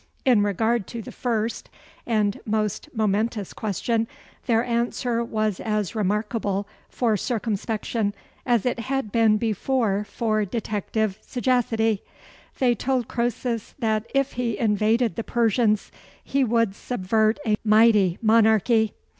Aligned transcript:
In 0.25 0.41
regard 0.41 0.87
to 0.87 1.03
the 1.03 1.11
first 1.11 1.69
and 2.07 2.39
most 2.43 2.89
momentous 2.91 3.53
question, 3.53 4.07
their 4.47 4.63
answer 4.63 5.23
was 5.23 5.59
as 5.59 5.93
remarkable 5.93 6.67
for 6.89 7.15
circumspection 7.15 8.15
as 8.43 8.65
it 8.65 8.79
had 8.79 9.11
been 9.11 9.37
before 9.37 10.03
for 10.03 10.43
detective 10.43 11.19
sagacity: 11.21 12.01
they 12.57 12.73
told 12.73 13.07
Croesus 13.07 13.75
that 13.77 14.07
if 14.11 14.31
he 14.33 14.57
invaded 14.57 15.17
the 15.17 15.23
Persians, 15.23 15.91
he 16.23 16.43
would 16.43 16.73
subvert 16.73 17.37
a 17.45 17.55
mighty 17.63 18.17
monarchy. 18.23 18.95